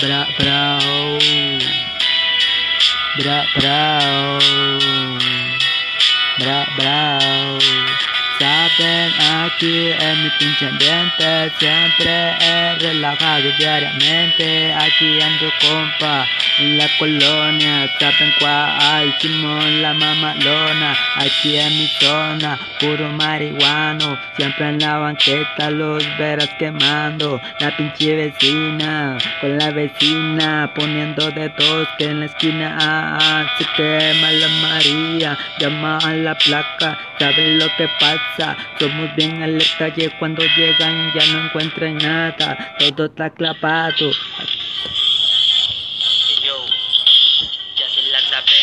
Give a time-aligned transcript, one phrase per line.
[0.00, 1.18] bra brau
[3.18, 4.38] bra brau
[6.38, 7.58] bra brau
[8.78, 14.74] Aquí en mi pinche ambiente Siempre he relajado diariamente.
[14.74, 16.26] Aquí ando compa
[16.58, 20.94] en la colonia Saben cuál Simón la mamalona.
[21.16, 24.18] Aquí en mi zona puro marihuano.
[24.36, 27.40] Siempre en la banqueta los veras quemando.
[27.60, 33.46] La pinche vecina con la vecina Poniendo de dos que en la esquina ah, ah,
[33.56, 35.38] Se quema la María.
[35.58, 38.56] Llama a la placa ¿Saben lo que pasa?
[38.78, 44.10] Somos bien alerta y cuando llegan ya no encuentran nada, todo está clavado.